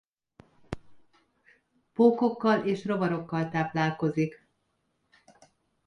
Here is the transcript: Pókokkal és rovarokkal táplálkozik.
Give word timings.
Pókokkal 1.93 2.65
és 2.65 2.85
rovarokkal 2.85 3.49
táplálkozik. 3.49 4.45